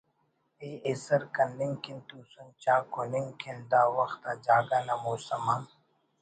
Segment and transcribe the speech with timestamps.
[0.67, 5.63] ءِ ایسر کننگ کن توسن چا کننگ کن دا وخت آ جاگہ نا موسم ہم